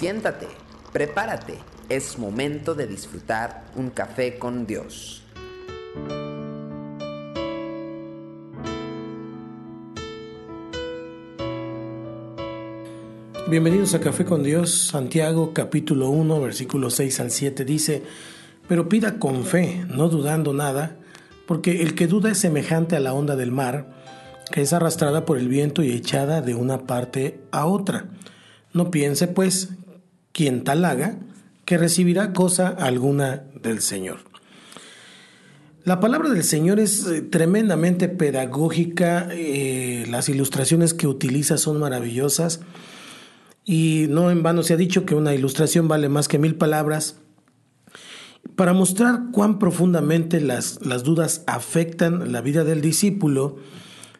Siéntate, 0.00 0.46
prepárate, 0.94 1.58
es 1.90 2.18
momento 2.18 2.74
de 2.74 2.86
disfrutar 2.86 3.66
un 3.76 3.90
café 3.90 4.38
con 4.38 4.66
Dios. 4.66 5.22
Bienvenidos 13.50 13.92
a 13.92 14.00
Café 14.00 14.24
con 14.24 14.42
Dios, 14.42 14.70
Santiago 14.86 15.52
capítulo 15.52 16.08
1, 16.08 16.40
versículos 16.40 16.94
6 16.94 17.20
al 17.20 17.30
7 17.30 17.66
dice, 17.66 18.02
pero 18.66 18.88
pida 18.88 19.18
con 19.18 19.44
fe, 19.44 19.84
no 19.86 20.08
dudando 20.08 20.54
nada, 20.54 20.96
porque 21.46 21.82
el 21.82 21.94
que 21.94 22.06
duda 22.06 22.30
es 22.30 22.38
semejante 22.38 22.96
a 22.96 23.00
la 23.00 23.12
onda 23.12 23.36
del 23.36 23.52
mar, 23.52 23.90
que 24.50 24.62
es 24.62 24.72
arrastrada 24.72 25.26
por 25.26 25.36
el 25.36 25.48
viento 25.48 25.82
y 25.82 25.92
echada 25.92 26.40
de 26.40 26.54
una 26.54 26.86
parte 26.86 27.42
a 27.50 27.66
otra. 27.66 28.06
No 28.72 28.90
piense, 28.90 29.28
pues, 29.28 29.74
quien 30.40 30.64
tal 30.64 30.86
haga, 30.86 31.18
que 31.66 31.76
recibirá 31.76 32.32
cosa 32.32 32.68
alguna 32.68 33.44
del 33.62 33.82
Señor. 33.82 34.20
La 35.84 36.00
palabra 36.00 36.30
del 36.30 36.44
Señor 36.44 36.80
es 36.80 37.06
eh, 37.06 37.20
tremendamente 37.20 38.08
pedagógica, 38.08 39.28
eh, 39.32 40.06
las 40.08 40.30
ilustraciones 40.30 40.94
que 40.94 41.06
utiliza 41.06 41.58
son 41.58 41.78
maravillosas 41.78 42.60
y 43.66 44.06
no 44.08 44.30
en 44.30 44.42
vano 44.42 44.62
se 44.62 44.72
ha 44.72 44.78
dicho 44.78 45.04
que 45.04 45.14
una 45.14 45.34
ilustración 45.34 45.88
vale 45.88 46.08
más 46.08 46.26
que 46.26 46.38
mil 46.38 46.54
palabras. 46.54 47.16
Para 48.56 48.72
mostrar 48.72 49.24
cuán 49.32 49.58
profundamente 49.58 50.40
las, 50.40 50.80
las 50.80 51.04
dudas 51.04 51.44
afectan 51.46 52.32
la 52.32 52.40
vida 52.40 52.64
del 52.64 52.80
discípulo, 52.80 53.58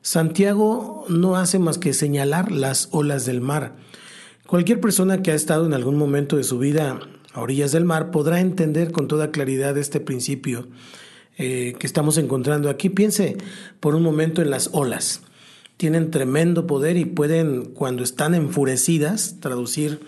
Santiago 0.00 1.04
no 1.10 1.36
hace 1.36 1.58
más 1.58 1.76
que 1.76 1.92
señalar 1.92 2.50
las 2.50 2.88
olas 2.92 3.26
del 3.26 3.42
mar. 3.42 3.76
Cualquier 4.46 4.80
persona 4.80 5.22
que 5.22 5.32
ha 5.32 5.34
estado 5.34 5.66
en 5.66 5.74
algún 5.74 5.96
momento 5.96 6.36
de 6.36 6.44
su 6.44 6.60
vida 6.60 7.00
a 7.32 7.40
orillas 7.40 7.72
del 7.72 7.84
mar 7.84 8.12
podrá 8.12 8.40
entender 8.40 8.92
con 8.92 9.08
toda 9.08 9.32
claridad 9.32 9.76
este 9.76 9.98
principio 9.98 10.68
eh, 11.36 11.74
que 11.80 11.86
estamos 11.86 12.16
encontrando 12.16 12.70
aquí. 12.70 12.88
Piense 12.88 13.38
por 13.80 13.96
un 13.96 14.04
momento 14.04 14.42
en 14.42 14.50
las 14.50 14.70
olas. 14.72 15.22
Tienen 15.76 16.12
tremendo 16.12 16.68
poder 16.68 16.96
y 16.96 17.04
pueden, 17.04 17.72
cuando 17.74 18.04
están 18.04 18.36
enfurecidas, 18.36 19.40
traducir 19.40 20.00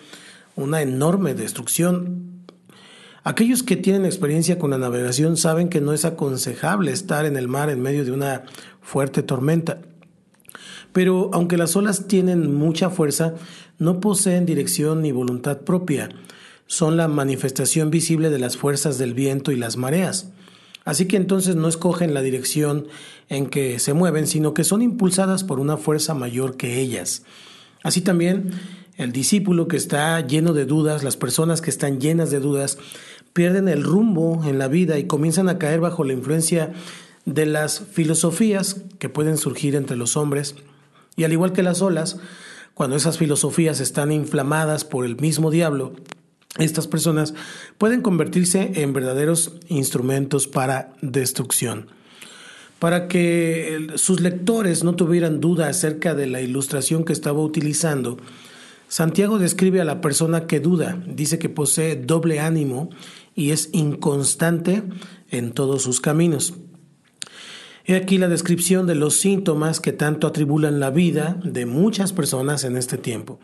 una 0.54 0.82
enorme 0.82 1.34
destrucción. 1.34 2.44
Aquellos 3.24 3.64
que 3.64 3.76
tienen 3.76 4.06
experiencia 4.06 4.56
con 4.60 4.70
la 4.70 4.78
navegación 4.78 5.36
saben 5.36 5.68
que 5.68 5.80
no 5.80 5.92
es 5.92 6.04
aconsejable 6.04 6.92
estar 6.92 7.26
en 7.26 7.36
el 7.36 7.48
mar 7.48 7.70
en 7.70 7.82
medio 7.82 8.04
de 8.04 8.12
una 8.12 8.44
fuerte 8.82 9.24
tormenta. 9.24 9.80
Pero 10.92 11.30
aunque 11.32 11.56
las 11.56 11.76
olas 11.76 12.08
tienen 12.08 12.54
mucha 12.54 12.90
fuerza, 12.90 13.34
no 13.78 14.00
poseen 14.00 14.46
dirección 14.46 15.02
ni 15.02 15.12
voluntad 15.12 15.58
propia. 15.60 16.08
Son 16.66 16.96
la 16.96 17.08
manifestación 17.08 17.90
visible 17.90 18.30
de 18.30 18.38
las 18.38 18.56
fuerzas 18.56 18.98
del 18.98 19.14
viento 19.14 19.52
y 19.52 19.56
las 19.56 19.76
mareas. 19.76 20.30
Así 20.84 21.06
que 21.06 21.16
entonces 21.16 21.54
no 21.54 21.68
escogen 21.68 22.14
la 22.14 22.22
dirección 22.22 22.86
en 23.28 23.46
que 23.46 23.78
se 23.78 23.92
mueven, 23.92 24.26
sino 24.26 24.54
que 24.54 24.64
son 24.64 24.82
impulsadas 24.82 25.44
por 25.44 25.60
una 25.60 25.76
fuerza 25.76 26.14
mayor 26.14 26.56
que 26.56 26.80
ellas. 26.80 27.24
Así 27.82 28.00
también 28.00 28.52
el 28.96 29.12
discípulo 29.12 29.68
que 29.68 29.76
está 29.76 30.20
lleno 30.26 30.52
de 30.54 30.64
dudas, 30.64 31.04
las 31.04 31.16
personas 31.16 31.60
que 31.60 31.70
están 31.70 32.00
llenas 32.00 32.30
de 32.30 32.40
dudas, 32.40 32.78
pierden 33.32 33.68
el 33.68 33.84
rumbo 33.84 34.42
en 34.44 34.58
la 34.58 34.66
vida 34.66 34.98
y 34.98 35.06
comienzan 35.06 35.48
a 35.48 35.58
caer 35.58 35.80
bajo 35.80 36.02
la 36.02 36.14
influencia 36.14 36.72
de 37.24 37.46
las 37.46 37.80
filosofías 37.92 38.80
que 38.98 39.08
pueden 39.08 39.36
surgir 39.36 39.76
entre 39.76 39.96
los 39.96 40.16
hombres 40.16 40.56
y 41.18 41.24
al 41.24 41.32
igual 41.32 41.52
que 41.52 41.62
las 41.62 41.82
olas, 41.82 42.16
cuando 42.72 42.96
esas 42.96 43.18
filosofías 43.18 43.80
están 43.80 44.12
inflamadas 44.12 44.84
por 44.84 45.04
el 45.04 45.16
mismo 45.16 45.50
diablo, 45.50 45.94
estas 46.58 46.86
personas 46.86 47.34
pueden 47.76 48.02
convertirse 48.02 48.70
en 48.76 48.92
verdaderos 48.92 49.52
instrumentos 49.68 50.46
para 50.46 50.94
destrucción. 51.02 51.88
Para 52.78 53.08
que 53.08 53.88
sus 53.96 54.20
lectores 54.20 54.84
no 54.84 54.94
tuvieran 54.94 55.40
duda 55.40 55.68
acerca 55.68 56.14
de 56.14 56.28
la 56.28 56.40
ilustración 56.40 57.04
que 57.04 57.12
estaba 57.12 57.40
utilizando, 57.42 58.18
Santiago 58.86 59.40
describe 59.40 59.80
a 59.80 59.84
la 59.84 60.00
persona 60.00 60.46
que 60.46 60.60
duda, 60.60 61.02
dice 61.04 61.40
que 61.40 61.48
posee 61.48 61.96
doble 61.96 62.38
ánimo 62.38 62.90
y 63.34 63.50
es 63.50 63.70
inconstante 63.72 64.84
en 65.30 65.50
todos 65.50 65.82
sus 65.82 66.00
caminos. 66.00 66.54
He 67.88 67.96
aquí 67.96 68.18
la 68.18 68.28
descripción 68.28 68.86
de 68.86 68.94
los 68.94 69.14
síntomas 69.14 69.80
que 69.80 69.94
tanto 69.94 70.26
atribulan 70.26 70.78
la 70.78 70.90
vida 70.90 71.40
de 71.42 71.64
muchas 71.64 72.12
personas 72.12 72.64
en 72.64 72.76
este 72.76 72.98
tiempo. 72.98 73.40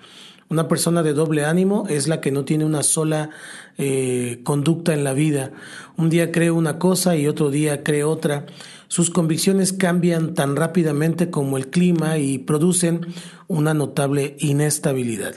Una 0.51 0.69
persona 0.69 1.03
de 1.03 1.15
doble 1.15 1.47
ánimo 1.47 1.87
es 1.89 2.09
la 2.09 2.21
que 2.21 2.31
no 2.31 2.45
tiene 2.45 2.67
una 2.67 2.83
sola 2.83 3.31
eh, 3.79 4.43
conducta 4.45 4.93
en 4.93 5.03
la 5.03 5.15
vida. 5.15 5.53
Un 5.97 6.11
día 6.11 6.31
cree 6.31 6.51
una 6.51 6.79
cosa 6.79 7.17
y 7.17 7.27
otro 7.27 7.49
día 7.49 7.83
cree 7.83 8.05
otra. 8.05 8.45
Sus 8.89 9.09
convicciones 9.09 9.73
cambian 9.73 10.35
tan 10.35 10.57
rápidamente 10.57 11.31
como 11.31 11.57
el 11.57 11.69
clima 11.69 12.19
y 12.19 12.37
producen 12.37 13.07
una 13.49 13.73
notable 13.73 14.37
inestabilidad. 14.41 15.37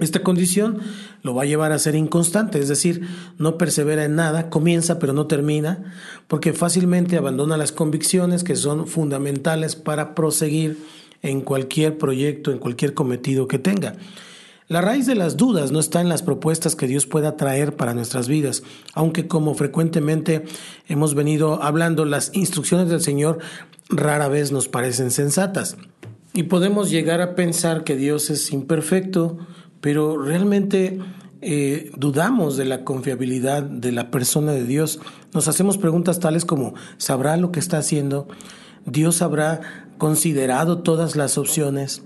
Esta 0.00 0.24
condición 0.24 0.80
lo 1.22 1.36
va 1.36 1.42
a 1.42 1.46
llevar 1.46 1.70
a 1.70 1.78
ser 1.78 1.94
inconstante, 1.94 2.58
es 2.58 2.66
decir, 2.68 3.06
no 3.38 3.56
persevera 3.56 4.04
en 4.04 4.16
nada, 4.16 4.50
comienza 4.50 4.98
pero 4.98 5.12
no 5.12 5.28
termina, 5.28 5.94
porque 6.26 6.52
fácilmente 6.52 7.16
abandona 7.16 7.56
las 7.56 7.70
convicciones 7.70 8.42
que 8.42 8.56
son 8.56 8.88
fundamentales 8.88 9.76
para 9.76 10.16
proseguir 10.16 10.78
en 11.22 11.42
cualquier 11.42 11.96
proyecto, 11.96 12.50
en 12.50 12.58
cualquier 12.58 12.92
cometido 12.92 13.46
que 13.46 13.60
tenga. 13.60 13.94
La 14.66 14.80
raíz 14.80 15.06
de 15.06 15.14
las 15.14 15.36
dudas 15.36 15.72
no 15.72 15.78
está 15.78 16.00
en 16.00 16.08
las 16.08 16.22
propuestas 16.22 16.74
que 16.74 16.88
Dios 16.88 17.06
pueda 17.06 17.36
traer 17.36 17.76
para 17.76 17.94
nuestras 17.94 18.26
vidas, 18.26 18.62
aunque 18.94 19.28
como 19.28 19.54
frecuentemente 19.54 20.44
hemos 20.88 21.14
venido 21.14 21.62
hablando, 21.62 22.04
las 22.04 22.30
instrucciones 22.34 22.88
del 22.88 23.00
Señor 23.00 23.38
rara 23.90 24.26
vez 24.26 24.50
nos 24.50 24.66
parecen 24.66 25.10
sensatas. 25.10 25.76
Y 26.32 26.44
podemos 26.44 26.90
llegar 26.90 27.20
a 27.20 27.36
pensar 27.36 27.84
que 27.84 27.94
Dios 27.94 28.28
es 28.30 28.50
imperfecto, 28.52 29.38
pero 29.84 30.16
realmente 30.16 30.98
eh, 31.42 31.90
dudamos 31.94 32.56
de 32.56 32.64
la 32.64 32.84
confiabilidad 32.84 33.62
de 33.62 33.92
la 33.92 34.10
persona 34.10 34.52
de 34.52 34.64
Dios. 34.64 34.98
Nos 35.34 35.46
hacemos 35.46 35.76
preguntas 35.76 36.20
tales 36.20 36.46
como, 36.46 36.72
¿sabrá 36.96 37.36
lo 37.36 37.52
que 37.52 37.60
está 37.60 37.76
haciendo? 37.76 38.26
¿Dios 38.86 39.20
habrá 39.20 39.60
considerado 39.98 40.78
todas 40.78 41.16
las 41.16 41.36
opciones? 41.36 42.02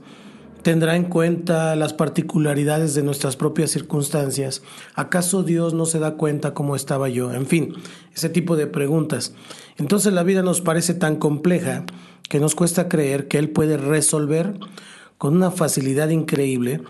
¿Tendrá 0.62 0.96
en 0.96 1.04
cuenta 1.04 1.76
las 1.76 1.92
particularidades 1.92 2.96
de 2.96 3.04
nuestras 3.04 3.36
propias 3.36 3.70
circunstancias? 3.70 4.62
¿Acaso 4.96 5.44
Dios 5.44 5.72
no 5.72 5.86
se 5.86 6.00
da 6.00 6.16
cuenta 6.16 6.54
cómo 6.54 6.74
estaba 6.74 7.08
yo? 7.08 7.32
En 7.32 7.46
fin, 7.46 7.74
ese 8.12 8.28
tipo 8.28 8.56
de 8.56 8.66
preguntas. 8.66 9.34
Entonces 9.76 10.12
la 10.12 10.24
vida 10.24 10.42
nos 10.42 10.62
parece 10.62 10.94
tan 10.94 11.14
compleja 11.14 11.84
que 12.28 12.40
nos 12.40 12.56
cuesta 12.56 12.88
creer 12.88 13.28
que 13.28 13.38
Él 13.38 13.50
puede 13.50 13.76
resolver 13.76 14.58
con 15.16 15.36
una 15.36 15.52
facilidad 15.52 16.08
increíble 16.08 16.80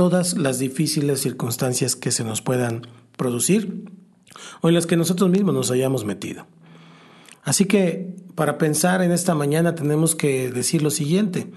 todas 0.00 0.38
las 0.38 0.58
difíciles 0.58 1.20
circunstancias 1.20 1.94
que 1.94 2.10
se 2.10 2.24
nos 2.24 2.40
puedan 2.40 2.86
producir 3.18 3.84
o 4.62 4.70
en 4.70 4.74
las 4.74 4.86
que 4.86 4.96
nosotros 4.96 5.28
mismos 5.28 5.54
nos 5.54 5.70
hayamos 5.70 6.06
metido. 6.06 6.46
Así 7.42 7.66
que 7.66 8.16
para 8.34 8.56
pensar 8.56 9.02
en 9.02 9.12
esta 9.12 9.34
mañana 9.34 9.74
tenemos 9.74 10.16
que 10.16 10.50
decir 10.50 10.80
lo 10.80 10.88
siguiente. 10.88 11.50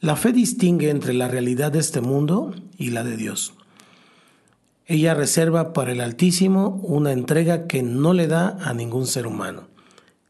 La 0.00 0.16
fe 0.16 0.34
distingue 0.34 0.90
entre 0.90 1.14
la 1.14 1.28
realidad 1.28 1.72
de 1.72 1.78
este 1.78 2.02
mundo 2.02 2.54
y 2.76 2.90
la 2.90 3.04
de 3.04 3.16
Dios. 3.16 3.54
Ella 4.84 5.14
reserva 5.14 5.72
para 5.72 5.92
el 5.92 6.02
Altísimo 6.02 6.78
una 6.82 7.12
entrega 7.12 7.66
que 7.68 7.82
no 7.82 8.12
le 8.12 8.26
da 8.26 8.58
a 8.60 8.74
ningún 8.74 9.06
ser 9.06 9.26
humano. 9.26 9.68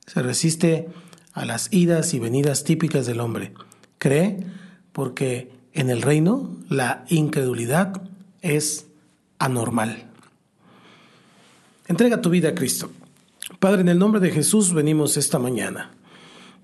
Se 0.06 0.22
resiste 0.22 0.91
a 1.32 1.44
las 1.44 1.72
idas 1.72 2.14
y 2.14 2.20
venidas 2.20 2.62
típicas 2.62 3.04
del 3.04 3.19
hombre. 3.19 3.52
Cree 3.98 4.47
porque 4.92 5.61
en 5.74 5.90
el 5.90 6.02
reino, 6.02 6.50
la 6.69 7.04
incredulidad 7.08 8.02
es 8.40 8.86
anormal. 9.38 10.08
Entrega 11.86 12.20
tu 12.20 12.30
vida 12.30 12.50
a 12.50 12.54
Cristo. 12.54 12.90
Padre, 13.58 13.82
en 13.82 13.88
el 13.88 13.98
nombre 13.98 14.20
de 14.20 14.30
Jesús 14.30 14.72
venimos 14.72 15.16
esta 15.16 15.38
mañana. 15.38 15.90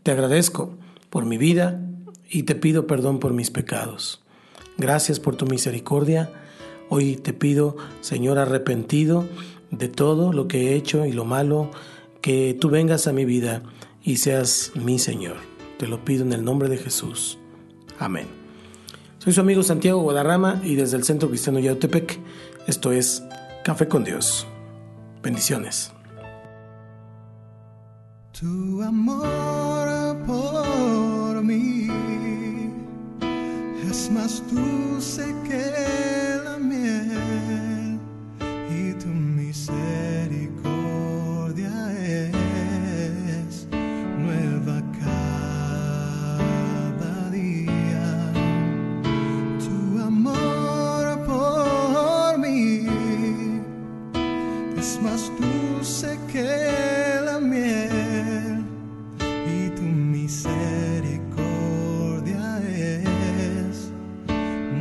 Te 0.02 0.10
agradezco 0.10 0.74
por 1.10 1.24
mi 1.24 1.38
vida 1.38 1.80
y 2.28 2.44
te 2.44 2.54
pido 2.54 2.86
perdón 2.86 3.18
por 3.18 3.32
mis 3.32 3.50
pecados. 3.50 4.22
Gracias 4.76 5.20
por 5.20 5.36
tu 5.36 5.46
misericordia. 5.46 6.30
Hoy 6.88 7.16
te 7.16 7.32
pido, 7.32 7.76
Señor, 8.00 8.38
arrepentido 8.38 9.26
de 9.70 9.88
todo 9.88 10.32
lo 10.32 10.48
que 10.48 10.68
he 10.68 10.74
hecho 10.74 11.04
y 11.04 11.12
lo 11.12 11.24
malo, 11.24 11.70
que 12.20 12.56
tú 12.58 12.70
vengas 12.70 13.06
a 13.06 13.12
mi 13.12 13.24
vida 13.24 13.62
y 14.02 14.16
seas 14.16 14.72
mi 14.74 14.98
Señor. 14.98 15.36
Te 15.78 15.86
lo 15.86 16.04
pido 16.04 16.24
en 16.24 16.32
el 16.32 16.44
nombre 16.44 16.68
de 16.68 16.78
Jesús. 16.78 17.38
Amén. 17.98 18.47
Soy 19.18 19.32
su 19.32 19.40
amigo 19.40 19.64
Santiago 19.64 20.00
Guadarrama 20.00 20.60
y 20.64 20.76
desde 20.76 20.96
el 20.96 21.02
Centro 21.04 21.28
Cristiano 21.28 21.58
Yautepec, 21.58 22.18
esto 22.68 22.92
es 22.92 23.22
Café 23.64 23.88
con 23.88 24.04
Dios. 24.04 24.46
Bendiciones. 25.22 25.92
Dulce 55.88 56.18
que 56.30 57.20
la 57.24 57.40
miel 57.40 58.62
y 59.24 59.70
tu 59.70 59.80
misericordia 59.82 62.60
es 62.68 63.90